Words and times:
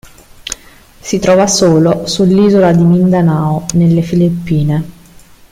Si 0.99 1.19
trova 1.19 1.45
solo 1.45 2.07
sull'isola 2.07 2.71
di 2.73 2.81
Mindanao 2.83 3.67
nelle 3.75 4.01
Filippine. 4.01 4.83